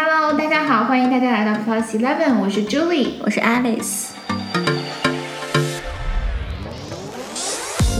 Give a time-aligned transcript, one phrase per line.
[0.00, 4.10] Hello，大家好，欢迎大家来到 Plus Eleven，我是 Julie，我是 Alice。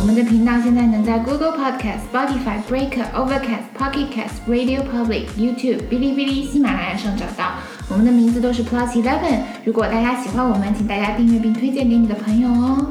[0.01, 7.55] 我们的频道现在能在 Google Podcast、Spotify、Breaker、Overcast、Pocket Cast、Radio Public、YouTube、哔哩哔哩、喜马拉雅上找到。
[7.89, 9.41] 我们的名字都是 Plus Eleven。
[9.65, 12.87] 如果大家喜欢我们，请大家订阅并推荐给你的朋友哦。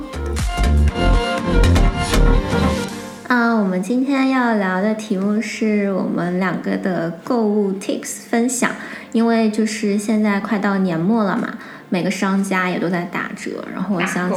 [3.27, 8.71] 啊，我们今天要聊的题目是我们两个的购物 tips 分享，
[9.11, 11.57] 因为就是现在快到年末了嘛。
[11.89, 14.29] 每个商家也都在打折，然后我想，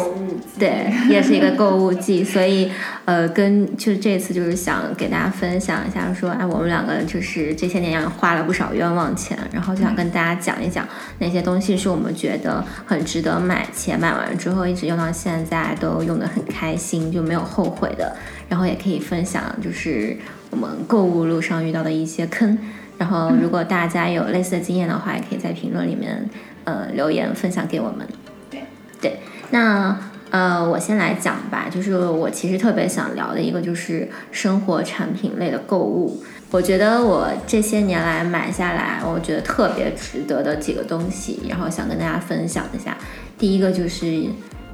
[0.56, 2.70] 对，也是一个购物季，所以，
[3.04, 10.86] 呃，跟就这次就是想给大家分享一下，说，哎，我们两个就是这些年花了不少冤枉钱，然后就想跟大家讲一讲
[11.18, 18.14] 哪些东西是我们觉得很值得买，且买完之后一直用到现在都用得很开心，就没有后悔的，
[18.50, 20.14] 然后也可以分享就是
[20.50, 22.59] 我们购物路上遇到的一些坑，
[22.98, 26.28] 然后如果大家有类似的经验的话，也可以在评论里面。
[26.64, 28.06] 呃，留言分享给我们。
[28.51, 28.62] 对
[29.01, 29.18] 对，
[29.51, 31.68] 那呃，我先来讲吧。
[31.71, 36.23] 就是我其实特别想聊的一个，就是生活产品类的购物。
[36.51, 42.95] 我觉得我这些年来买下来，我觉得特别值得的几个东西，然后想跟大家分享一下。
[43.38, 44.26] 第一个就是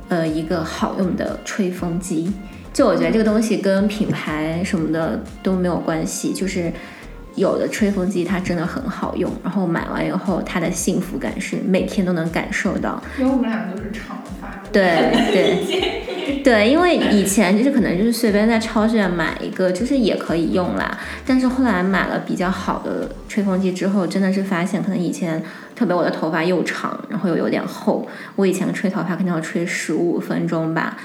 [0.08, 2.32] 呃，一个好用的吹风机。
[2.77, 6.70] 就我觉得这个东西跟品牌什么的都没有关系，就是。
[7.36, 12.98] 有的吹风机它真的很好用，然后买完以后它的幸福感是每天都能感受到。
[13.19, 14.62] 因为我们俩都是长发。
[14.72, 25.42] 对对对，因为以前就是可能就是随便在超市买一个就是也可以用啦，但是后来买了比较好的吹风机之后，真的是发现可能以前
[25.74, 30.97] 特别我的头发又长，然后又有点厚，我以前吹头发可能要吹十五分钟吧。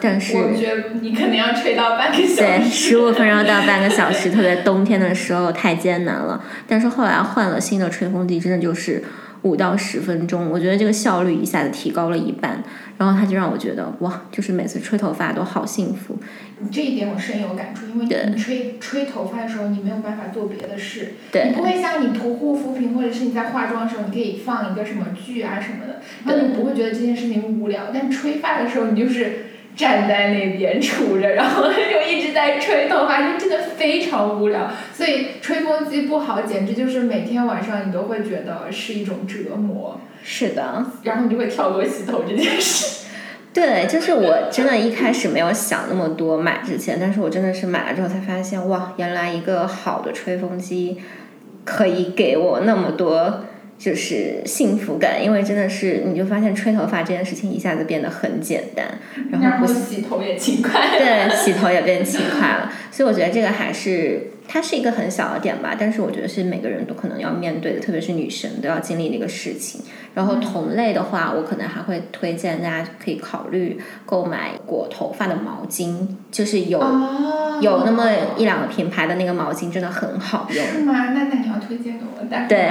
[0.00, 2.36] 但是我觉得你可能要吹到半个小时。
[2.36, 6.44] 对，十五分钟到半个小时，特别冬天的时候太艰难了。
[6.66, 9.02] 但是后来换了新的吹风机，真的就是
[9.42, 12.62] 五到十分钟，我觉得这个效率一下子提高了一半。
[12.98, 16.18] 然后它就让我觉得哇，就是每次吹头发都好幸福。
[16.60, 27.88] 你这一点我深有感触，因为你吹吹头发的时候，你没有办法做别的事，你不会像你涂护肤品或者是你在化妆的时候，你可以放一个什么剧啊什么的，然后你不会觉得这件事情无聊。
[27.92, 29.46] 但吹发的时候，你就是。
[29.76, 34.70] 站在那边杵着， 然后就一直在吹头发，就真的非常无聊。
[34.92, 40.00] 所以吹风机不好，简直就是每天晚上你都会觉得是一种折磨。
[40.24, 40.84] 是的。
[41.02, 43.04] 然后你就会跳过洗头这件事。
[43.52, 50.98] 对，就是我真的一开始没有想那么多买之前，但是我真的是买了之后才发现，哇，原来一个好的吹风机
[51.64, 53.44] 可以给我那么多。
[53.78, 58.86] 就是幸福感，因为真的是，你就发现吹头发这件事情一下子变得很简单，
[59.30, 64.30] 然后不洗头也勤快，对，洗头也变勤快了，所以我觉得这个还是。
[64.48, 69.80] 它是一个很小的点吧，但是我觉得是每个人都可能要面对的，特别是女生都要经历的一个事情。
[70.14, 76.80] 然后同类的话，我可能还会推荐大家可以考虑购买裹头发的毛巾，就是有
[77.60, 80.66] 有那么一两个品牌的那个毛巾真的很好用。
[80.66, 81.10] 是吗？
[81.12, 82.70] 那那你要推荐给我，对，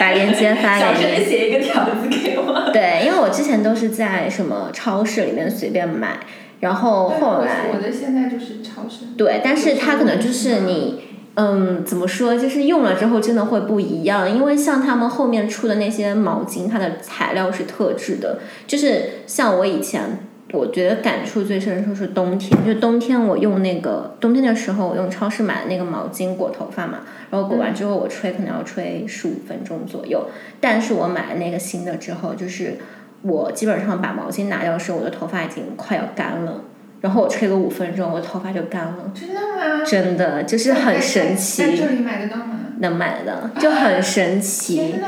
[0.00, 1.24] 把链接发 给你。
[1.24, 2.70] 小写一个条子给我。
[2.72, 6.18] 对，因为我之前都是在什么超市里面随便买。
[6.60, 9.14] 然后后来，我的现在就是超声。
[9.16, 11.02] 对，但是它可能就是你，
[11.34, 12.36] 嗯，怎么说？
[12.36, 18.40] 就是用了之后真的会不一样，因为像他们后面出的那些毛巾，它的材料是特制的。
[18.66, 20.18] 就是像我以前，
[20.52, 30.28] 我觉得感触最深的时候是冬天，就冬天我用那个冬天的时候，我用超市买的那个毛巾裹头发嘛，然后裹完之后我吹可能要吹十五分钟左右，
[30.60, 32.78] 但是我买了那个新的之后，就是。
[33.22, 36.62] 我基本上把毛巾拿掉的时候，我的头发已经快要干了，
[37.00, 39.12] 然后我吹个五分钟，我的头发就干了。
[39.14, 39.84] 真的吗？
[39.84, 41.62] 真的，就是很神奇。
[41.62, 42.60] 在这里买得到吗？
[42.78, 44.76] 能买的，就很神奇。
[44.76, 45.00] 天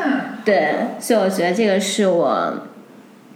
[0.45, 2.67] 对，所以我觉得这个是我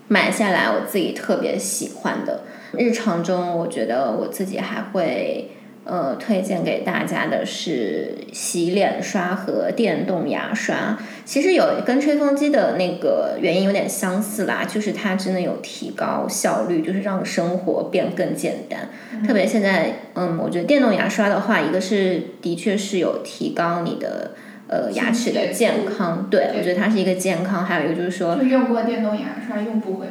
[0.09, 2.41] 买下来我自己特别喜欢的。
[2.77, 5.51] 日常中，我觉得我自己还会。
[5.85, 10.99] 呃，推荐给大家的是洗脸刷和电动牙刷。
[11.27, 18.89] 其实有跟吹风机的那个原因有点相似啦，就是它真的有提高效率，就是让生活变更简单。
[19.27, 24.31] 特别现在，嗯，我觉得电动牙刷的话，一个是的确是有提高你的
[24.69, 27.65] 呃牙齿的健康，对我觉得它是一个健康。
[27.65, 30.07] 还有一个就是说，用过电动牙刷用不回。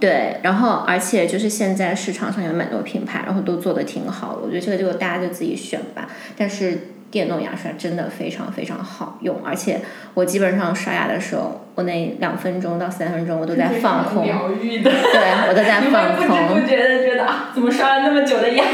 [0.00, 4.42] 对，然后而且就是现在市场上有蛮多品牌，然后都做的挺好的。
[4.42, 6.08] 我觉得这个就大家就自己选吧。
[6.36, 6.78] 但是
[7.10, 9.80] 电动牙刷真的非常非常好用，而且
[10.14, 14.92] 我基本上刷牙的时候，我那两分钟到三分钟我都在放空，对，
[15.48, 16.48] 我都在 放空。
[16.48, 18.64] 不知不觉的觉得啊，怎么刷了那么久的牙？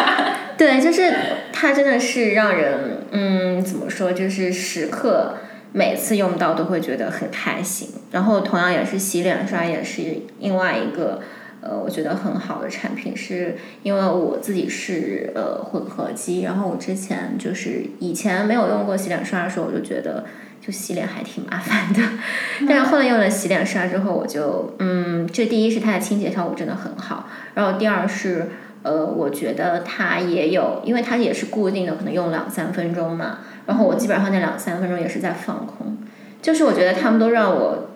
[0.58, 1.14] 对，就是
[1.52, 5.36] 它真的是让人嗯，怎么说，就是时刻。
[5.76, 7.88] 每次用到都会觉得很开心。
[8.12, 10.02] 然后同样也是洗脸刷，也是
[10.38, 11.20] 另外一个
[11.60, 20.24] 呃，我觉得很好的产品，是因为我自己是呃混合肌，然后我之前就是以前没有用过洗脸刷的时候，我就觉得
[20.64, 22.00] 就洗脸还挺麻烦的。
[22.68, 28.48] 但是后来用了洗脸刷之后，我就嗯，这第一是它的清洁效果真的很好，然后第二是。
[28.84, 33.38] 呃，我觉得它也有，因为它也是固定的，可能用两三分钟嘛。
[33.66, 35.98] 然后我基本上那两三分钟也是在放空，
[36.42, 37.88] 就是我觉得他们都让我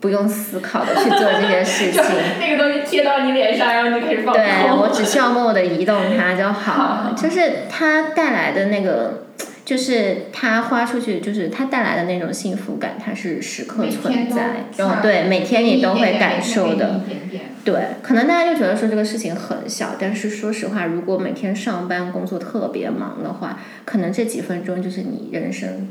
[0.00, 2.02] 不用思考的去做这些事 情。
[2.40, 4.42] 那个东西贴到你脸上，然后你就开始放空。
[4.42, 7.12] 对，我只需要 默默的移动它就好。
[7.16, 9.24] 就是它带来的那个。
[9.72, 17.00] 就是他花出去，就是他带来的那种幸福感，它是时刻存在，然后对每天你都会感受的。
[17.64, 25.88] 对，可能大家就觉得说这个事情很小，但是说实话，如果每天上班工作特别忙的话，可能这几分钟就是你人生，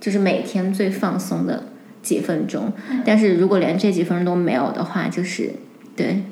[0.00, 1.64] 就是每天最放松的
[2.00, 2.72] 几分钟。
[3.04, 5.50] 但是如果连这几分钟都没有的话，就是
[5.94, 6.22] 对。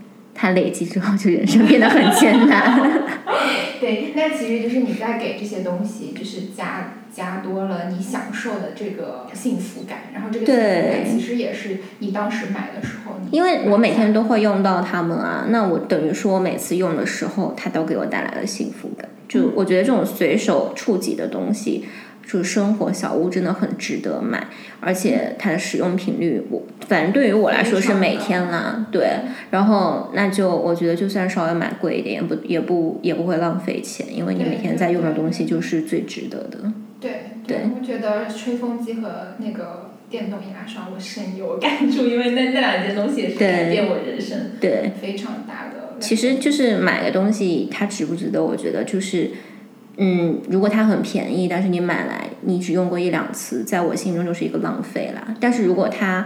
[0.40, 3.02] 它累积之后，就人生变得很艰难。
[3.80, 13.16] 对，那其实就是你在给这些东西，就是加加多了你享受的这个幸福感，然后这个幸福感其实也是你当时买的时候。
[13.32, 19.08] 因为我每天都会用到它们啊，那我等于说我每次用的时候，它都给我带来了幸福感。
[19.28, 21.84] 就我觉得这种随手触及的东西。
[22.30, 24.48] 就是生活小物真的很值得买，
[24.80, 29.08] 而且它的使用频率，我反正对于我来说是每天啦，对。
[29.50, 36.70] 然后那就我觉得就算稍微买贵一点，也不也不也不会浪费钱，因为你每天在用的东西就是最值得的。
[37.00, 37.10] 对
[37.46, 45.96] 对，我觉得吹风机和那个电动牙刷我深有感触，因为那那两件东西也是改变我人生对非常大的。
[45.98, 49.30] 其实就是买个东西它值不值得，我觉得就是。
[50.00, 55.34] 嗯，如果它很便宜，但是你买来你只用过一两次，在我心中就是一个浪费啦。
[55.40, 56.24] 但是如果它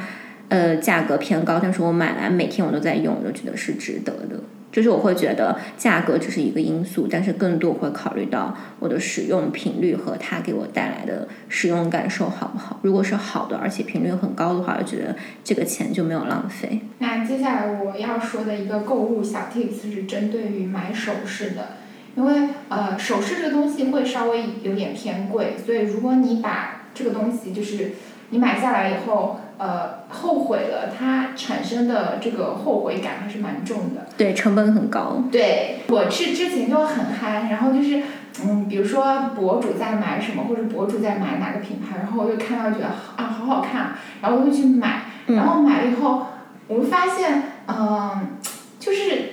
[0.51, 4.39] 呃价格偏高，但是我买来每天我都在用，我就觉得是值得的。
[4.71, 12.79] 就是我会觉得价格只是一个因素，但是更多会考虑到我的使用频率和它给我带来的使用感受好不好。
[12.83, 16.81] 如果是好的，而且频率很高的话，我觉得这个钱就没有浪费。
[16.99, 21.77] 那接下来我要说的一个购物小 tips 是针对于买首饰的。
[22.15, 27.93] 因为呃，首饰这个东西会稍微有点偏贵，所以如果你把这个东西就是
[28.29, 34.07] 你买下来以后，呃，后悔了，它产生的这个后悔感还是蛮重的。
[34.17, 35.23] 对，成本很高。
[35.33, 38.03] 对，我是之前就很嗨，然后就是
[38.45, 46.27] 嗯，比如说博主在买什么，或者博主在买哪个品牌，然后我就看到觉得啊，好好看，然后我就去买，然后买了以后，
[46.69, 48.39] 我就发现嗯，
[48.79, 49.32] 就是。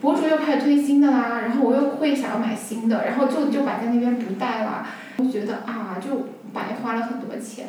[0.00, 4.86] 博主又开始推新的啦，然后我又会想要买新的，然后就就摆在那边不带了，
[5.16, 7.66] 我觉得啊，就白花了很多钱。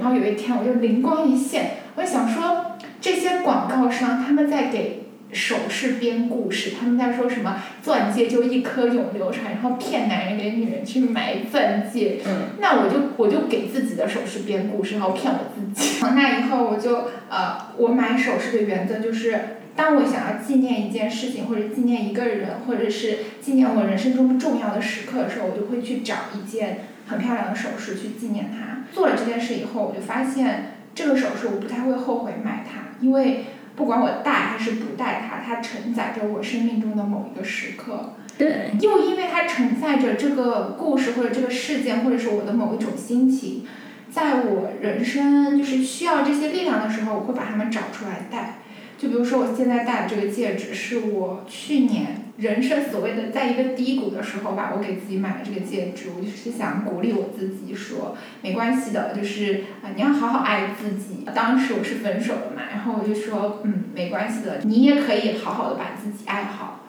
[0.00, 12.20] 然后有一天我就灵光一现，我就想说，这些广告商他们在给首饰编故事，他们在说什么钻戒就一颗永流传，然后骗男人给女人去买钻戒。
[12.58, 16.04] 那我就我就给自己的首饰编故事，然后骗我自己。
[16.16, 19.38] 那以后我就呃，我买首饰的原则就是。
[19.78, 28.80] 当我想要纪念一件事情，或者纪念一个人，或者是纪念我人生中重要的时刻的时候，我就会去找一件很漂亮的首饰去纪念它。
[28.92, 33.44] 做了这件事以后，我就发现这个首饰我不太会后悔买它，因为
[33.76, 38.14] 不管我戴还是不戴它，它承载着我生命中的某一个时刻。
[38.36, 38.72] 对。
[38.80, 43.64] 又因为它承载着这个故事或者这个事件，或者是我的某一种心情，
[44.10, 48.58] 在我人生就是需要这些力量的时候，我会把它们找出来戴。
[48.98, 56.08] 就比如说，我现在戴的这个戒指，是我去年人生所谓的在一个低谷的时候吧，我给自己买的这个戒指。
[56.16, 61.24] 我就是想鼓励我自己说，没关系的，就是啊，你要好好爱自己。
[61.32, 66.80] 当时我是分手了嘛，然后我就说，嗯，没关系的，你也可以好好的把自己爱好。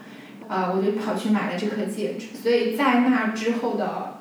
[0.48, 2.36] 呃，我就跑去买了这颗戒指。
[2.36, 4.20] 所以在那之后的，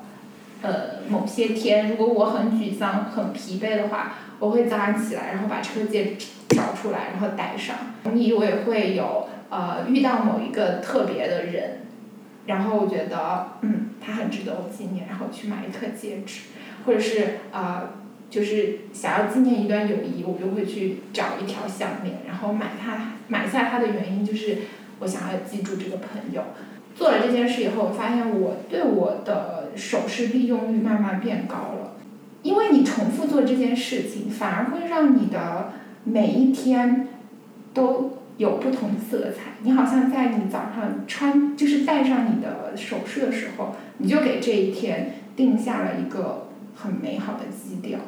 [0.61, 6.27] 呃，某些天，如果我很沮丧、很疲惫的话，我会早上起来，然后把这颗戒指。
[6.49, 7.75] 找出来，然后戴上。
[8.11, 11.81] 你我也会有呃遇到某一个特别的人，
[12.47, 16.41] 然后我觉得嗯他很值得我纪念，然后去买一颗戒指，
[16.85, 17.91] 或者是呃
[18.31, 24.57] 就是想要纪念一段友谊，我就会去找一条项链，然后买它买下它的原因就是
[24.99, 26.41] 我想要记住这个朋友。
[26.95, 31.88] 做了这件事以后，我发现我对我的首饰利用率慢慢变高了，
[32.43, 35.73] 因为你重复做这件事情，反而会让你的。
[36.05, 37.09] 每一天
[37.73, 47.99] 都有不同色彩，你好像在你早上穿，就是戴上你的首饰的时候，你就给这一天定下了一个很美好的基调。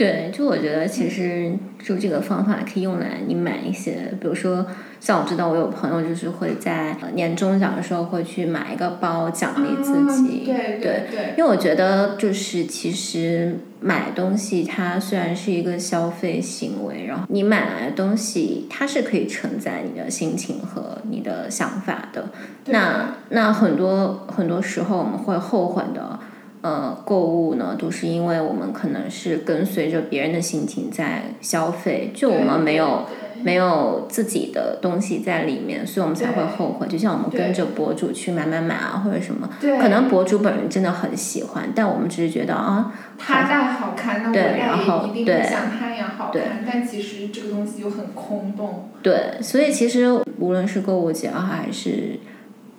[0.00, 1.52] 对，就我觉得其实
[1.84, 4.66] 就这个方法可以用来你买一些，比如说
[4.98, 9.92] 像我知道我有朋友就是会在呃年终奖的时候会去买一个包奖励自
[10.24, 22.30] 己，嗯对对对，因为我觉得就是其实买东西它虽然是一个消费行为，然后你买来的东西它是可以承载你的心情和你的想法的。
[22.64, 26.18] 那那很多很多时候我们会后悔的，
[26.62, 33.06] 呃，购物呢，都是因为我们可能是跟随着别人的心情在消费，就我们没有
[33.42, 36.86] 没有自己的东西在里面，所以我们才会后悔。
[36.86, 39.48] 就像我们跟着博主去买买买啊，或者什么，
[39.80, 48.90] 可能博主本人真的很喜欢，但我们只是觉得啊，他戴好看，那我对戴然后也一定像他一样好对看，但其实这个东西就很空洞。
[49.02, 52.18] 对，所以其实无论是购物节啊，还是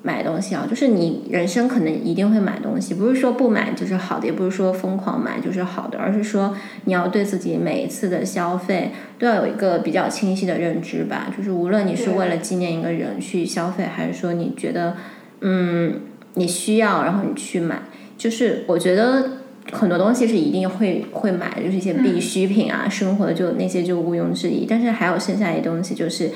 [0.03, 6.55] 买东西啊，就是你人生可能一定会买东西，不是说不买就是好的，也不是说疯狂买就是好的，而是说
[6.85, 11.31] 你要对自己每一次的消费都要有一个比较清晰的认知吧。
[11.35, 14.95] 就是无论你是为了纪念一个人去消费，还是说你觉得
[15.41, 16.01] 嗯
[16.33, 17.83] 你需要，然后你去买，
[18.17, 19.37] 就是我觉得。
[19.71, 24.65] 很多东西是一定会会买的，就是一些必需品啊，生活的就那些就毋庸置疑。
[24.67, 26.31] 但是还有剩下一些东西，就是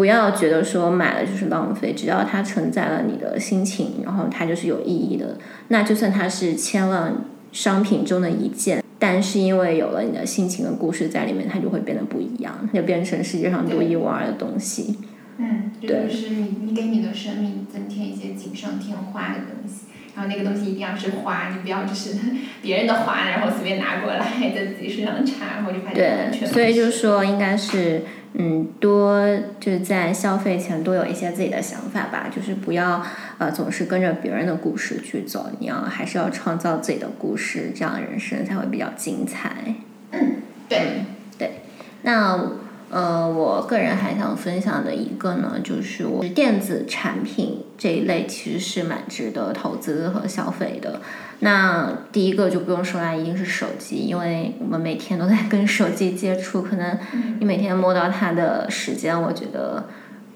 [0.00, 5.36] 不要觉得说买了就是浪费，只要它承载了你的心情，然后它就是有意义的。
[5.68, 7.12] 那就算它是千万
[7.52, 14.96] 商品中的一件，但是因为有了你的心情的故事在里面，它就会变得不一样，它就变成世界上独一无二的东西。
[15.36, 19.80] 嗯，这对就是你你给你的生命增添一些锦上添花的东西。
[20.16, 22.16] 然后那个东西一定要是花，你不要就是
[22.60, 24.18] 别人的花，然后随便拿过来
[24.54, 28.02] 在自己身上插，然后就发现对，不所以就是说，应该是
[28.34, 29.20] 嗯，多
[29.58, 33.04] 就是在消费前多有一些自己的想法吧，就是不要
[33.38, 39.74] 呃总是跟着别人的故事去走，你要还是要创造自己的故事，这样人生才会比较精彩。
[40.12, 40.36] 嗯，
[40.68, 41.04] 对
[41.36, 41.62] 对，
[42.02, 42.52] 那
[42.88, 51.00] 呃，我个人还想分享的一个呢，就是我电子产品这一类其实是蛮值得投资和消费的。
[51.40, 56.98] 那第一个就不用说啦，一定是手机，因为我们每天都在跟手机接触，可能
[57.38, 59.84] 你每天摸到它的时间，我觉得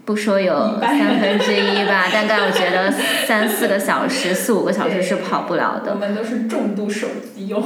[0.05, 2.91] 不说有三分之一吧， 大概我觉得
[3.27, 5.99] 三四个小时、四五个小时是跑不了的我。
[5.99, 7.63] 们都是重度手机用。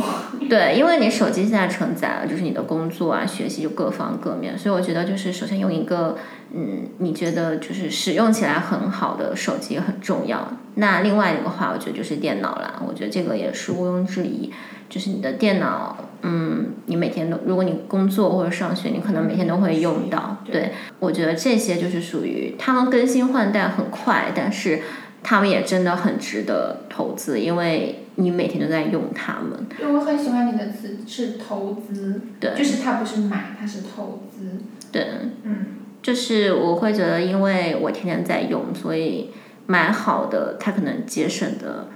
[0.49, 6.17] 对，因为你手机现在承载了就是你的工作啊、学习就各方各面，所以我觉得就是首先用一个
[6.55, 10.49] 嗯，你觉得就是使用起来很好的手机很重要。
[10.77, 14.53] 那另外一个话，我觉得就是电脑啦，我觉得这个也是毋庸置疑，
[14.89, 20.39] 就是你的电脑，嗯，你每天都，如果你工作或者上学，你可能每天都会用到。
[20.45, 24.81] 对，我觉得这些就是属于他们更新换代很快，但是
[25.23, 29.67] 他们也真的很值得投资，因为你每天都在用它们。
[29.77, 34.59] 对，我很喜欢你的词是投资，对就是它不是买，它是投资。
[34.91, 35.07] 对，
[35.43, 35.67] 嗯，
[36.03, 39.31] 就是我会觉得，因为我天天在用，所以
[39.67, 41.89] 买好的，它可能节省的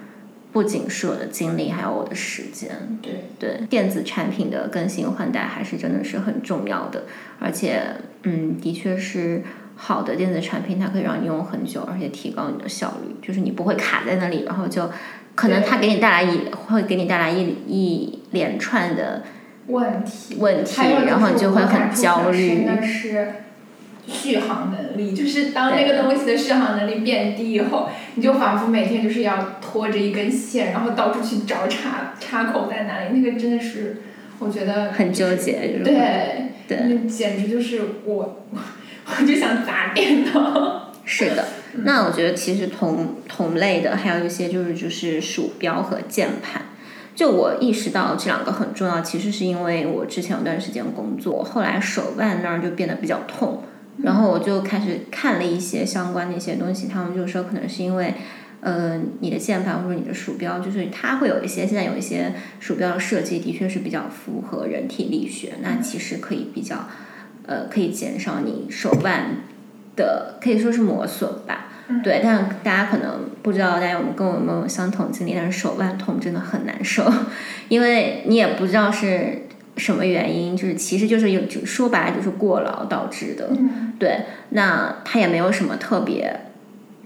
[0.53, 2.71] 不仅是我的精力，还有我的时间。
[3.01, 7.05] 对，对，电子产品的更新换代还是真的是很重要的，
[7.41, 7.83] 而且，
[8.25, 9.43] 嗯，的确是
[9.77, 14.91] 好的电子产品，它可以让你用很久，而且提高你的效率，就是你不会卡在那里，然后就
[15.35, 19.23] 可能它给你带来一会给你带来一一连串的
[19.69, 20.37] 问题。
[20.39, 22.67] 问题，然后你就会很焦虑。
[22.83, 23.27] 是
[24.07, 34.03] 续航能力，就是当那个东西的续航能力变低以后，你就仿佛每天就是要拖着一根线，然后到处去找插插口在哪里，那个真的是
[34.39, 38.45] 我觉得很纠结，对，对那简直就是我，
[39.07, 40.91] 我就想砸电脑。
[41.05, 41.45] 是的，
[41.85, 46.63] 那我觉得其实同同类的还有一些就是就是鼠标和键盘。
[47.15, 53.63] 就我意识到这两个很重要，其实是因为我之前有段时间工作，后来手腕那儿就变得比较痛，
[53.99, 58.15] 然后我就开始看了一些相关的一些东西，他们就说可能是因为。
[58.65, 66.87] 呃，你的键盘或者你的鼠标，就是它会有一些现在有一些鼠标的设计，的确是比较符合人体力学，那其实可以比较，
[67.45, 69.39] 呃，可以减少你手腕
[69.97, 71.73] 的可以说是磨损吧。
[72.05, 75.35] 对，但大家可能不知道，大家有没有跟我有没有相同经历？
[75.35, 77.13] 但是手腕痛真的很难受，
[77.69, 79.43] 因为你也不知道是
[79.77, 83.51] 什么原因，就是其实就是有，就说白了就是过劳导致的。
[83.99, 86.41] 对，那它也没有什么特别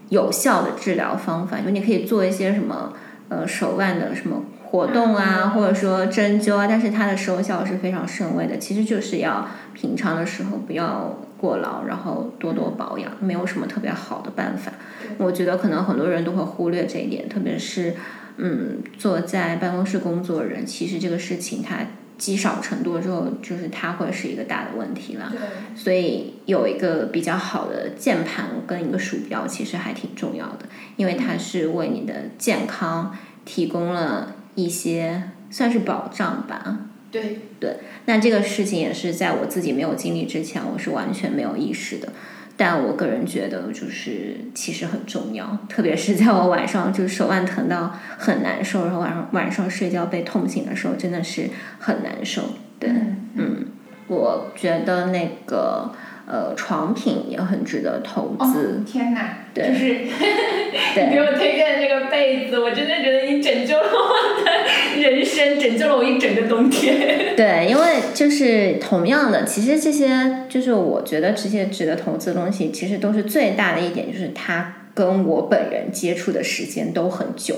[0.09, 2.93] 有效的治疗方法，就你可以做一些什么
[3.29, 8.59] 呃手腕的什么活动啊，或者说针灸啊，但是它的收效是非常甚微的。
[8.59, 14.73] 其实就是要平常的时候不要过劳，然后多多保养，没有什么特别好的办法。
[15.19, 17.95] 我觉得可能很多人都会忽略这一点，特别是
[18.39, 21.77] 嗯坐在办公室工作人，其实这个事情它
[22.19, 25.31] 积少成多之后，就是它会是一个大的问题了。
[25.31, 25.41] 对，
[25.77, 36.81] 所以有一个比较好的键盘跟一个鼠标，其实还挺重要的，因为它是为你的健康提供了一些算是保障吧。
[37.11, 42.13] 对对，那这个事情也是在我自己没有经历之前，我是完全没有意识的。
[42.57, 52.43] 但我个人觉得，就是其实很重要，特别是在我晚上就是手腕疼到很难受，然后晚上晚上睡觉被痛醒的时候，真的是很难受。
[52.79, 53.67] 对，嗯嗯，
[54.09, 55.91] 我觉得那个
[56.27, 59.39] 呃床品也很值得投哦资。，天哪！
[59.55, 59.95] 对就是
[61.09, 67.35] 你给我推荐的那个被子，我真的觉得你拯救了我的人生，拯救了我一整个冬天。
[67.37, 77.55] 对，因为就是同样的，其实这些就是我觉得这些值得投资的东西，其实都是最大的一点，就是它跟我本人接触的时间都很久。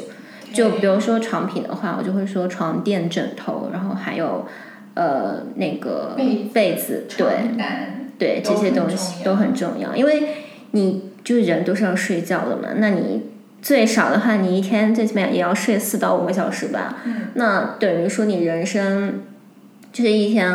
[0.52, 4.46] 就比如说床品的话，我就会说床垫、枕头，然后还有
[4.94, 7.26] 呃那个被子被子，对
[8.18, 10.22] 对，这些东西都很重要，因为
[10.72, 13.22] 你就是人都是要睡觉的嘛，那你
[13.62, 16.96] 最少的话，你一天最起码也要睡四到五个小时吧。
[17.04, 19.22] 嗯那等于说你人生
[19.92, 20.52] 就是一天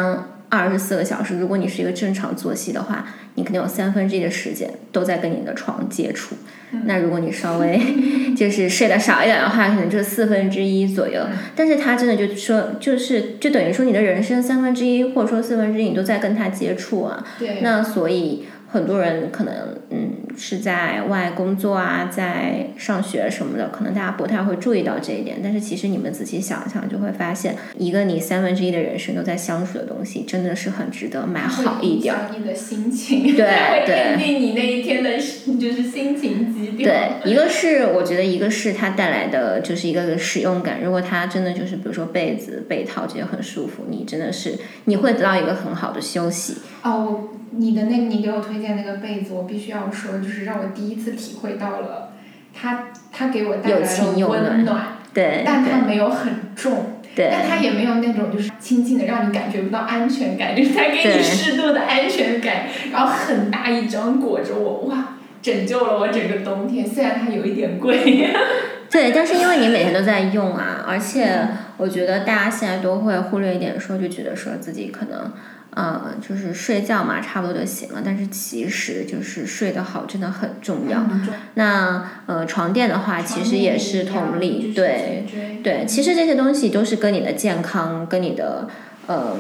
[0.58, 3.06] 二十四个小时，如果你是一个正常作息的话，
[3.36, 6.36] 你肯定有三分之一的时间都在跟你的床接触。
[6.86, 7.80] 那如果你稍微
[8.38, 11.22] 就是睡得少一点的话，可能就四分之一左右。
[11.56, 17.26] 但是他真的就说，就是就等于说你的人生三分之一或者说四分之一，你都在跟他接触啊。
[17.40, 19.54] 对，那所以很多人可能
[19.92, 25.38] 嗯是在外工作啊，在上学什么的，可能大家不太会注意到这一点。
[25.44, 36.90] 但是其实你们仔细想想，就会发现，一个你三分之一的人生都在相处的东西，真的是很值得买好一点你的心情，对会对奠定你那一天的，就是心情基调。
[36.90, 46.56] 对，一个是我觉得一个是它带来的就是一个使用感，如果它真的就是比如说被子、被套这些很舒服，你真的是你会得到一个很好的休息。
[46.84, 52.14] 哦，你的那个你给我推荐那个被子，我必须要说，就是让我第一次体会到了
[52.54, 66.86] 它它给我带来了温暖，对但它没有很重，对但它也没有那种就是轻轻的让你感觉不到安全感，就是它给你适度的安全感，然后很大一张裹着我，哇，拯救了我整个冬天。
[66.86, 68.30] 虽然它有一点贵，
[68.92, 75.32] 对，但是因为你每天都在用啊，而且我觉得大家现在都会忽略一点，说就觉得说自己可能，
[75.76, 78.02] 呃，就是睡觉嘛，差不多就行了。
[78.04, 81.06] 但是其实就是睡得好真的很重要。
[81.56, 85.26] 那呃，床垫的话，其实也是同理，对
[85.64, 88.68] 对，其实这些东西都是跟你的健康，跟你的
[89.08, 89.36] 呃，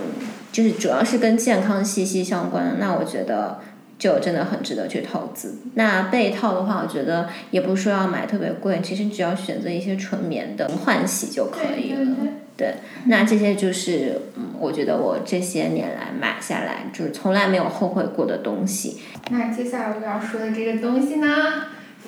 [0.51, 2.77] 就是主要是跟健康息息相关。
[2.79, 3.59] 那我觉得。
[4.03, 5.55] 就真的很值得去投资。
[5.75, 12.17] 那被套的话，我觉得也不是说要买特别贵，其实只要选择一些纯棉的换洗就可以了。
[12.57, 12.73] 对，
[13.05, 19.01] 那这些就是嗯，我觉得我这些年来买下来就是从来没有后悔过的东西。
[19.29, 21.27] 那接下来我要说的这个东西呢，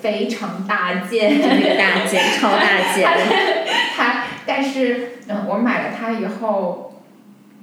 [0.02, 3.08] 非常大件，这个大件，超大件。
[3.96, 7.02] 它，但是嗯，我买了它以后，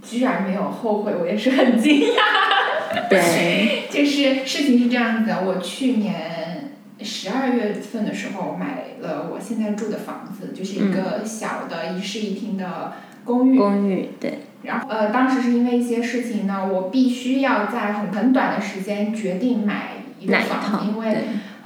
[0.02, 2.61] 居然没有后悔，我也是很惊讶。
[3.10, 12.92] 对，就是事情是这样子的，我去年十二月份的时候买了我现在住的房子，就是一个小的一室一厅的
[13.24, 13.58] 公寓。
[13.58, 14.40] 公寓对。
[14.62, 21.16] 然后呃，当时是因为一些事情呢，我必须要在很很短的时间决定买一个房子，因为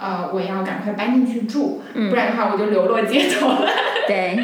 [0.01, 3.69] 呃我要赶快搬进去住，嗯、不然的话我就流落街头了。
[4.09, 4.39] 对。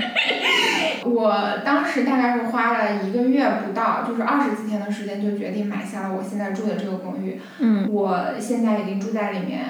[1.05, 7.41] 我当时大概是花了一个月不到，就是二十几天的时间就决定买下了我现在住的这个公寓。
[7.59, 7.89] 嗯。
[7.91, 9.61] 我现在已经住在里面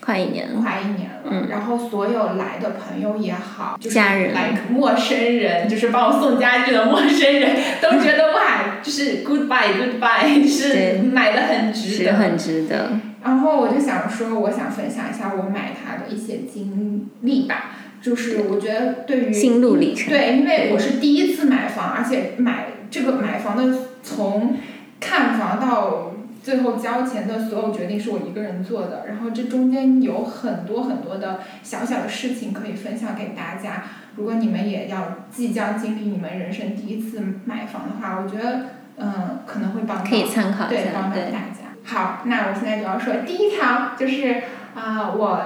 [0.00, 0.60] 快一年了。
[0.60, 1.30] 快一年了。
[1.30, 1.48] 嗯。
[1.48, 12.10] 然后所有来的朋友也好，就是家人来陌生人，就是帮我送家具的陌生人，都觉得哇，就是 goodbye goodbye， 就是买的很值得。
[12.10, 12.90] 是很值得。
[13.22, 17.72] 然后我就想说，我想分享一下我买它的一些经历吧。
[18.08, 24.56] 就是我觉得对于心路历程，对，因为我是第一次买房，而且买这个买房的从
[24.98, 33.84] 看房到最后交钱的所有决定是我一个人做的，然后这中间有很多很多的小小的事情可以分享给大家。
[34.16, 41.76] 如果你们也要即将经历你们人生第一次买房的话，我觉得嗯可能会帮到可以参考一对帮到大家。
[41.84, 44.44] 好，那我现在就要说第一条就是
[44.74, 45.42] 啊、呃、我。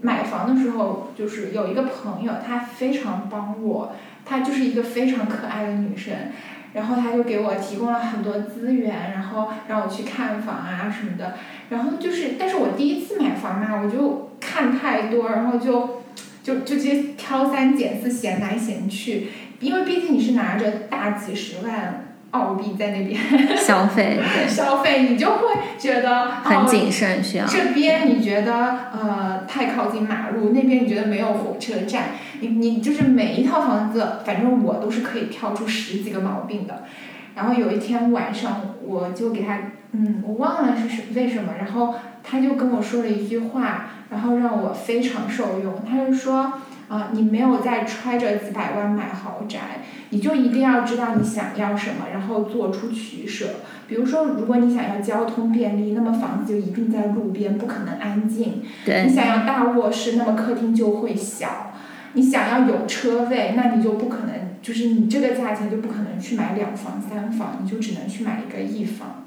[0.00, 3.92] 买房的时候，就是有一个朋友，她非常帮我，
[4.24, 6.14] 她就是一个非常可爱的女生，
[6.72, 11.34] 然后她就给我提供了很多资源，然后让我去看房啊什么的，
[11.70, 16.02] 然后就是，但是我第一次买房嘛，我就看太多，然后就
[16.42, 19.28] 就就直接挑三拣四，嫌来嫌去，
[19.60, 23.18] 因为毕竟你是拿着大几十万澳币在那边
[23.56, 25.46] 消费，对，消费，你就会
[25.78, 32.10] 觉得很谨慎，需要这边你觉得呃太靠近马路，那边你觉得没有火车站，
[32.40, 36.84] 你你就是每一套房子，反正我都是可以挑出十几个毛病的。
[37.34, 39.58] 然后有一天晚上，我就给他，
[39.92, 45.80] 嗯，我忘了是什为什么，然后他就跟我说了一句话，然后让我非常受用。
[45.88, 46.52] 他就说，
[46.88, 53.46] 啊，你没有在揣着几百万买豪宅，你就一定要知道你想要什么，然后做出取舍。
[53.86, 58.62] 比如说，如果你想要交通便利，那么房子就一定在路边，不可能安静。
[58.84, 59.04] 对。
[59.06, 61.72] 你想要大卧室，那么客厅就会小。
[62.14, 69.26] 你想要有车位，那你就不可能，就是你这个价钱就不可能去买两房三房，你就只能去买一个一房。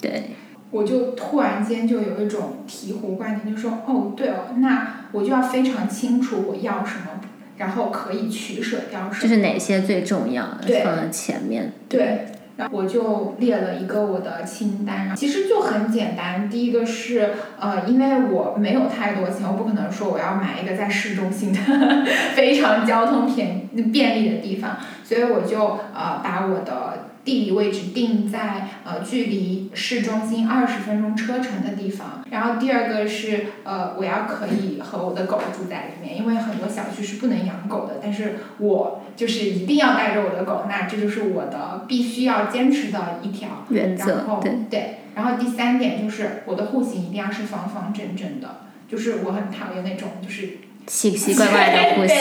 [0.00, 0.30] 对。
[0.74, 7.20] 我就突然间就有一种醍醐灌顶，就说哦，对哦，那我就要非常清楚我要什么，
[7.58, 9.22] 然后可以取舍掉什么。
[9.22, 11.72] 就是哪些最重要的放在前面。
[11.88, 12.26] 对。
[12.56, 16.50] 然后我就列了一个我的清单，其实就很简单。
[16.50, 21.58] 第一个是，呃，因为我没有太多钱，我不可能说我要买一个在市中心的
[22.34, 27.03] 非常交通便便利的地方，所以我就呃把我的。
[27.24, 32.22] 地理位置定在呃距离市中心二十分钟车程的地方。
[32.30, 44.16] 然后第二个是呃我要可以和我的狗住在里面，因为很多小区是不能养狗的，但是我就是一定要带着我的狗，那这就是我的必须要坚持的一条原则。
[44.16, 50.58] 然后对，然后第三点就是我的户型一定要是方方正正的，就是我很讨厌那种就是。
[50.86, 52.16] 奇奇怪怪的户型，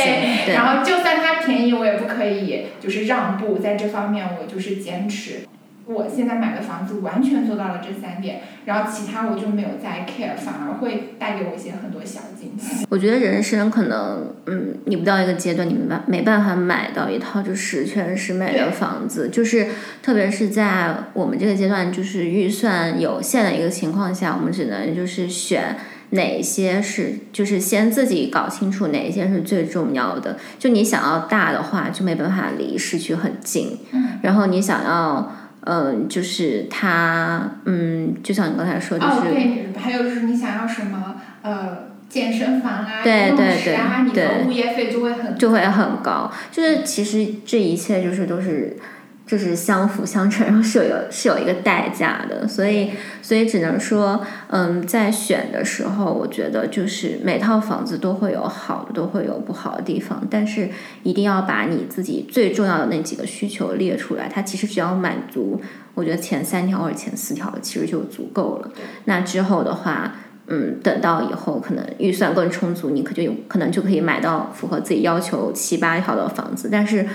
[0.46, 0.54] 对。
[0.54, 5.42] 然后就算它便宜，我也不可以就是让步，在这方面我就是坚持。
[5.86, 12.86] 我现在买的房子完全做到了这三点，然后其他我就没有再 care，反而会带给我一些很多小惊喜。
[12.90, 19.68] 我觉得人生可能，嗯，你不到一个阶段，你没办没办法买到一套就十全十美的房子，就是
[20.02, 25.76] 特别是在我们这个阶段，就是预算有限的一个情况下，我们只能就是选。
[26.14, 30.38] 哪些是就是先自己搞清楚哪些是最重要的。
[30.58, 33.78] 就你想要大的话，就没办法离市区很近。
[33.92, 34.20] 嗯。
[34.24, 39.12] 然后你想要，嗯，就是它，嗯，就像你刚才说，就是。
[39.12, 39.74] 哦，对。
[39.80, 46.32] 还有就是你想要什么，呃，健身房啊，对对对啊，你的物业费就会很就会很高。
[46.52, 48.78] 就是其实这一切就是都是。
[49.26, 60.68] 就是相辅相成，然后是有是有一个代价的，所以所以只能说，嗯，在选的时候，我觉得就是每套房子都会有好的，都会有不好的地方，但是
[61.04, 64.28] 一定要把你自己最重要的那几个需求列出来。
[64.28, 65.62] 它其实只要满足，
[65.96, 68.70] 我觉得前三条或者前四条其实就足够了。
[69.06, 70.16] 那之后的话，
[70.48, 77.08] 嗯，等到以后可能预算更充足，你可就有可能就可以买到符合自己要求七八条的房子，但是。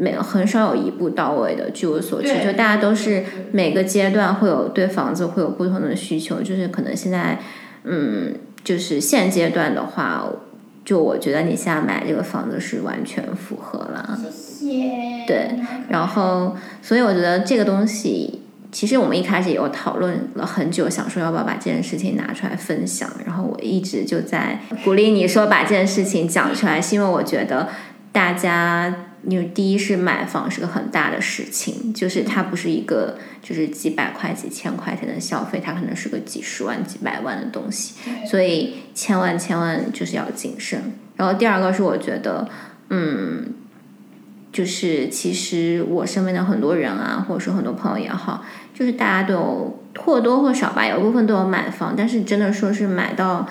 [0.00, 7.40] 没有很少有一步到位的，据我所知，就大家都是每个阶段会有对房子会有不同的需求，就是可能现在，
[7.82, 8.32] 嗯，
[8.62, 10.24] 就是现阶段的话，
[10.84, 14.16] 就我觉得你现在买这个房子是完全符合了。
[14.22, 15.24] 谢谢。
[15.26, 15.50] 对，
[15.88, 27.68] 然后所以我觉得这个东西，其实我们一开始也有讨论了很久，想说要不要把这件事情拿出来分享，然后我一直就在鼓励你说把这件事情讲出来，是因为我觉得
[28.12, 28.94] 大家。
[29.26, 37.94] 因为第一是买房是个很大的事情，就是它不是一个就是几百块几千块钱的消费，它可能是个几十万几百万的东西，
[38.26, 40.92] 所以千万千万就是要谨慎。
[41.16, 42.48] 然后第二个是我觉得，
[42.90, 43.52] 嗯，
[44.52, 53.48] 就是其实我身边的很多人啊，或者说很多朋友也好，就是大家都有或多或少吧，有部分都有买房，但是真的说是买到。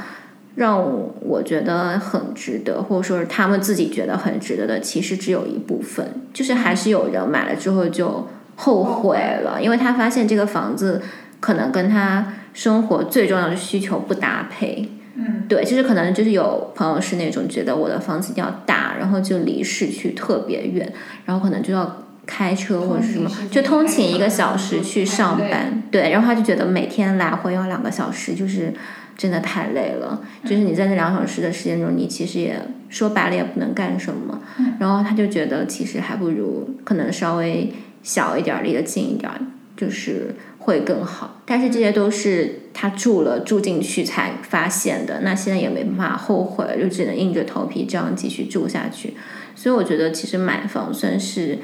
[0.57, 0.83] 让
[1.21, 10.99] 我觉得很值得，或者说是他们自己觉得很值得的，其实只有一部分，就是还是有人买了之后就后悔了，因为他发现这个房子
[11.39, 14.89] 可能跟他生活最重要的需求不搭配。
[15.13, 20.91] 嗯，对，就是可能就是有朋友是那种觉得我的房子一定要大，然后就离市区特别远，
[21.25, 28.73] 然后可能就要开车或者是什么，就通勤一个小时去上班，对，然后他就觉得每天来回要两个小时，就是。
[29.17, 34.39] 真的太累了，就是你在那两小时的时间中，你其实也说白了也不能干什么。
[34.79, 39.31] 然后他就觉得，其实还不如可能稍微小一点，离得近一点，
[39.75, 41.41] 就是会更好。
[41.47, 49.15] 但是这些都是他住了住进去才发现的，那现在也没办法后悔，就只能硬着头皮这样继续住下去。
[49.55, 51.57] 所以我觉得，其实买房算是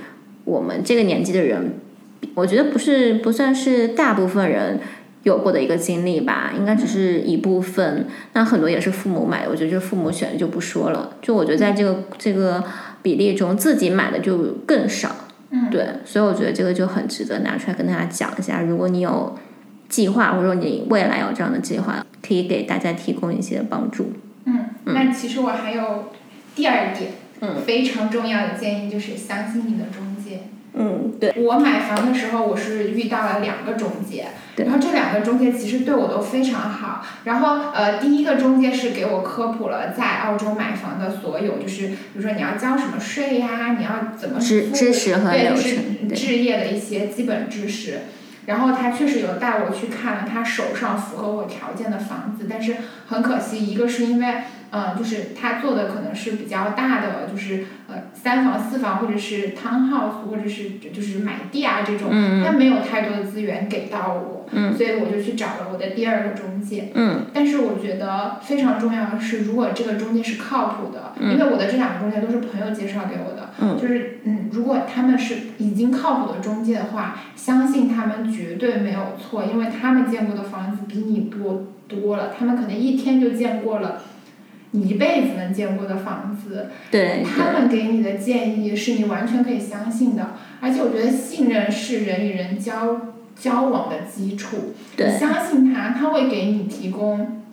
[0.46, 1.76] 我们这个年纪的人，
[2.34, 4.80] 我觉得不是不算是大部分人。
[5.24, 8.08] 有过的一个经历吧，应该只是一部分。
[8.34, 11.14] 那很多也是父母买的，我觉得这父母选的就不说了。
[11.22, 12.64] 就我觉得在这个这个
[13.02, 15.16] 比例中，自己买的就更少。
[15.50, 18.62] 嗯，对，所以我觉得这个就很值得拿出来跟大家讲一下。
[18.62, 19.38] 如果你有
[19.88, 24.14] 计划，或者说你未来有这样的计划，可以给大家提供一些帮助。
[24.46, 26.12] 嗯，那其实我还有
[26.56, 30.42] 第二点，嗯，非常重要的建议就是相信你的中介。
[30.76, 31.34] 嗯，对。
[31.38, 37.06] 我买房的时候，我是遇到了两个中介，然后这两个中介其实对我都非常好。
[37.26, 48.00] 然后呃，第一个中介是给我科普了在澳洲买房的所有，就是比如说你要交什么税呀，你要怎么付，知知识和对，流就是程，对，置业的一些基本知识。
[48.46, 52.76] 然后他确实有带我去看了他手上符合我条件的房子，但是
[53.08, 54.34] 很可惜，一个是因为，
[54.74, 64.76] 呃，就是他做的可能是比较大的，就是呃三房四房或者是 townhouse 或者是就是买地啊这种，嗯他没有太多的资源给到我，嗯。
[64.76, 66.92] 所以我就去找了我的第二个中介。
[66.96, 67.28] 嗯。
[67.32, 71.32] 但是我觉得非常重要的是，如果这个中介是靠谱的，嗯。
[71.32, 73.78] 因为我的这两个中介都是朋友介绍给我的，嗯。
[73.80, 84.13] 就是嗯，如果他们是已经靠谱的中介的话，相信他们绝对没有错，因为他们见过的房子比你多多了，他们可能一天就见过了你
[84.82, 86.68] 一辈子能见过的房子，
[87.24, 97.44] 他们给你的建议是你完全可以相信的，而且我觉得信任是人与人交交往的基础，你相信他，他会给你提供。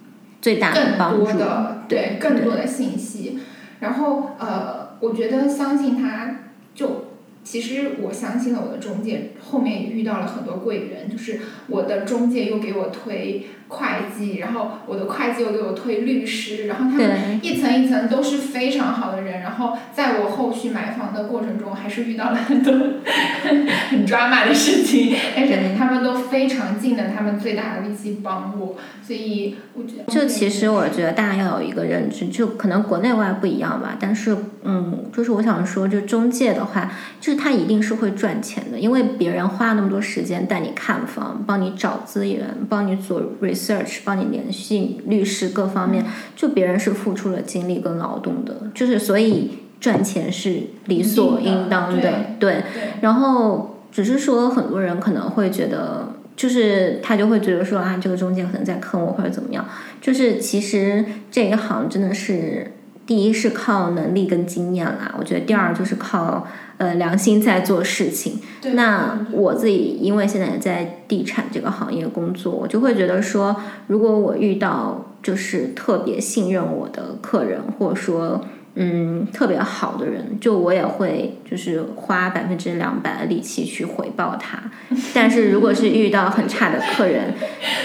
[0.40, 3.40] 最大的更多帮助，的对更多的信息，
[3.80, 6.36] 然后呃，我觉得相信他
[6.74, 7.09] 就。
[7.42, 22.72] 其实我相信了我的中介，后面也遇到了很多贵人，就是我的中介又给我推会计，然后我的会计又给我推律师，然后他们一层一层都是非常好的人，然后在我后续买房的过程中，还是遇到了很多
[23.90, 28.76] 很 drama 的事情，但是他们都非常尽了他们最大的力气帮我，
[29.06, 52.12] 所以我觉得就其实我觉得大家要有一个认知，就可能国内外不一样吧，但是嗯，就是我想说，就中介的话，就是他一定是会赚钱的，因为别人花那么多时间带你看房，帮你找资源，帮你做 research，帮你联系律师各方面，就别人是付出了精力跟劳动的，就是所以赚钱是理所应当的，对。
[52.40, 52.62] 对
[53.00, 59.64] 然后只是说很多人可能会觉得，就是他就会觉得说啊，这个中介可能在坑我或者怎么样。
[60.00, 62.72] 就是其实这一行真的是，
[63.06, 66.46] 第一是靠能力跟经验啦，我觉得第二就是靠
[66.78, 68.38] 呃良心在做事情。
[68.74, 73.56] 那我自己因为现在在地产这个行业工作，我就会觉得说，
[73.88, 84.62] 如果我遇到就是特别信任我的客人，或者说嗯特别好的人，就我也会就是花百分之两百的力气去回报他。
[85.12, 87.34] 但是如果是遇到很差的客人，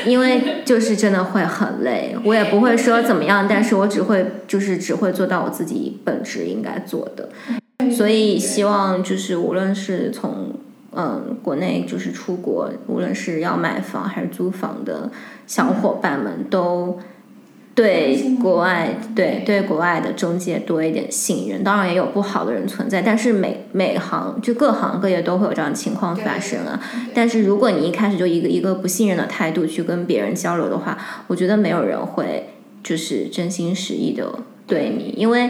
[0.05, 7.29] 因为就是真的会很累，我也不会说怎么样，但是我只会就是只会做到我自己本职应该做的。
[7.91, 10.53] 所以希望就是无论是从
[10.93, 15.11] 嗯国内就是出国，无论是要买房还是租房的
[15.47, 16.99] 小伙伴们都。
[17.75, 26.81] 对国外，对对国外的中介多一点信任，当然也有不好的人存在，但是每每行就各行各业都会有这样的情况发生啊。
[27.13, 35.49] 但是如果你一开始就一个一个不信任的态度去跟别人交流的话，我觉得没有人会就是真心实意的对你，因为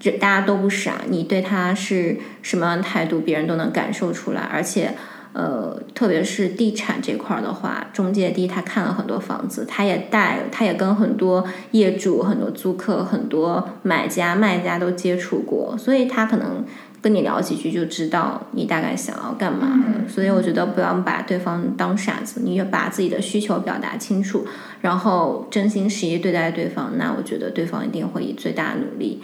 [0.00, 4.94] 这大家都不傻，你对他是什么样的态度，别人都能感受出来，而且。
[5.38, 16.64] 呃，特别是地产这块儿的话，中介第一他看了很多房子，他也带，他也跟很多业主、很多租客、很多买家、卖家都接触过，所以他可能
[17.00, 19.68] 跟你聊几句就知道你大概想要干嘛。
[19.74, 24.44] 嗯所以我觉得不要把对方当傻子，你要把自己的需求表达清楚，
[24.80, 29.22] 然后真心实意对待对方，那我觉得对方一定会以最大的努力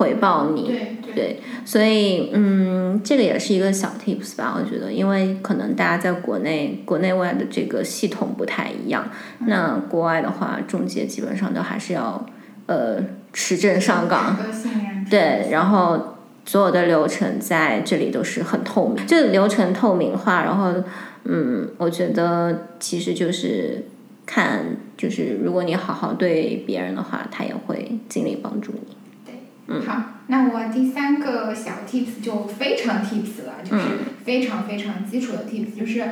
[0.00, 0.66] 回报你。
[0.66, 1.36] 对对对，
[1.66, 9.04] 所以嗯，这个也是一个小 tips 吧，我觉得，因为可能大家在国内国内外的这个系统不太一样，
[9.46, 12.24] 那国外的话，中介基本上都还是要
[12.66, 12.98] 呃
[13.32, 14.36] 持证上岗，
[15.10, 20.72] 对，然后所有的流程在这里都是很透明，这个流程透明化，然后
[21.24, 23.84] 嗯，我觉得其实就是
[24.24, 28.96] 看，就是如果你好好对别人的话，他也会尽力帮助你。
[29.70, 29.80] 嗯。
[29.86, 36.02] 好，那我第三个小 tips 就非常 tips 了，就是嗯非常非常基础的 tips，就是，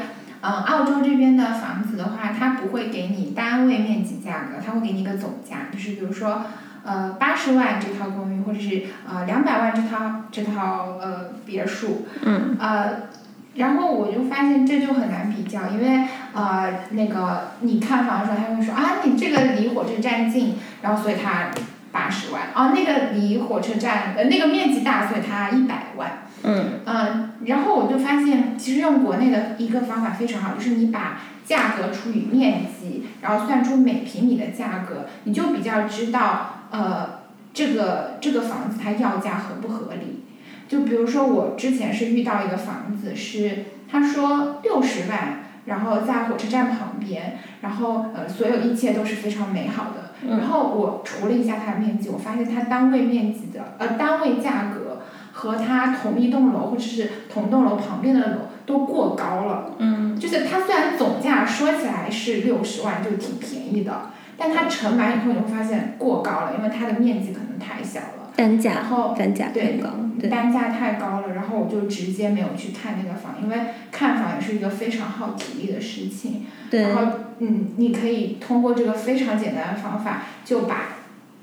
[0.40, 6.44] 嗯，澳洲这边的房子的话，它不会给你单位面积价格，它会给你一个总价，就是比如说，
[6.84, 12.56] 呃，八十万这套公寓，或者是呃两百万这套这套呃别墅，嗯。
[12.58, 13.08] 呃，
[13.54, 21.50] 然后我就发现这就很难比较，因为呃那个你看房的时候，他会说啊你这个离火车站近，然后所以它
[21.90, 37.20] 八十万，哦那个离火车站呃那个面积大，所以它一百万，嗯嗯，然后我就发现，其实用国内的一个方法非常好，就是你把价格除以面积，然后算出每平米的价格，你就比较知道，呃，
[37.54, 40.24] 这个这个房子它要价合不合理。
[40.68, 50.07] 就比如说我之前是遇到一个房子，是他说六十万，然后在火车站旁边，然后呃所有一切都是非常美好的。
[50.26, 55.02] 然后我除了一下它的面积，我发现它单位面积的呃单位价格
[55.32, 59.74] 和它同一栋楼或者是同栋楼旁边的楼都过高了。
[59.78, 68.32] 嗯就是它虽然总价说起来是六十万，就挺便宜的，但它乘完以后你会发现过高了，因为它的面积可能太小了。
[68.34, 73.56] 单价然后单价太对高，对，单价太高了，然后我就直接没有去看那个房，因为
[73.92, 76.46] 看房也是一个非常耗体力的事情。
[76.68, 80.96] 对然后，嗯，你可以通过这个非常简单的方法，就把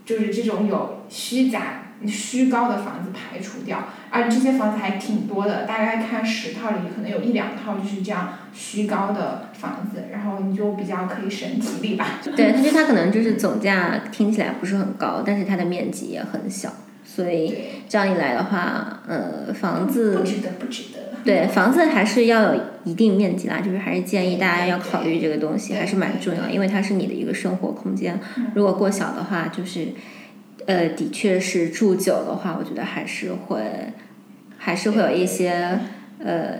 [0.05, 3.87] 就是这种有虚假、虚高的房子排除掉。
[4.11, 12.21] 而这些房子还挺多的，大概看十套里可能有一两套就是这样虚高的房子，然后你就比较可以省体力吧。
[12.35, 16.71] 对，它就它可能就是总价听起来不是很高，但是它的面积也很小，
[17.15, 17.53] 所以，
[17.87, 20.99] 这样一来的话，呃，房子不子值得，不值得。
[21.23, 28.51] 对房子还是要有一定面积啦，就是还是建议大家要考虑这个东西，还是蛮重要，因为它是你的一个生活空间嗯。
[28.53, 29.87] 如果过小的话，就是
[30.65, 33.63] 呃，的确是住久的话，我觉得还是会
[34.57, 35.79] 还是会有一些
[36.19, 36.59] 呃，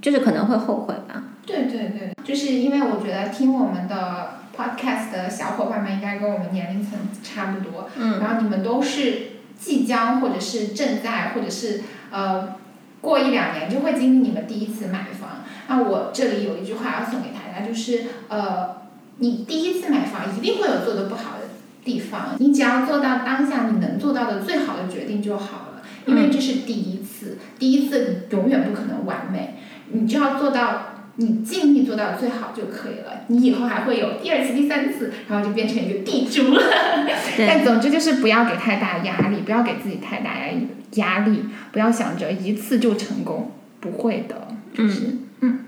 [0.00, 1.24] 就是可能会后悔吧。
[1.46, 12.56] 对对对，就是因为我觉得听我们的 podcast 的小伙伴们应该跟我们年龄层差不多，嗯然后你们都是即将或者是正在或者是呃
[13.00, 15.44] 过一两年就会经历你们第一次买房。
[15.68, 18.82] 那我这里有一句话要送给大家，就是呃，
[19.18, 21.48] 你第一次买房一定会有做的不好的
[21.84, 29.56] 地方，你只要做到当下你能做到的最好的决定就好了，因为这是第一次，第一次永远不可能完美，
[29.92, 30.89] 你就要做到。
[31.20, 36.62] 你尽力做到最好就可以了，你以后还会有第二次、第三次，然后就变成一个地主了。
[37.36, 45.18] 但，总之就是不要给太大压力，不要给自己太大压力，压力不要想着一次就成功，不会的，就是。
[45.42, 45.58] 嗯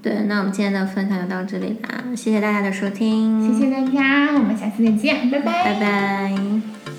[0.00, 6.95] 对，那我们今天的分享就到这里啦，谢谢大家的收听，谢谢大家，我们下次再见，拜拜拜拜。